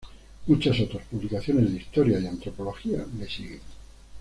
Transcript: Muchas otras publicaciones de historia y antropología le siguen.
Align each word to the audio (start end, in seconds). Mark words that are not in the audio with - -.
Muchas 0.47 0.79
otras 0.79 1.03
publicaciones 1.05 1.71
de 1.71 1.77
historia 1.77 2.17
y 2.19 2.25
antropología 2.25 3.05
le 3.19 3.29
siguen. 3.29 3.59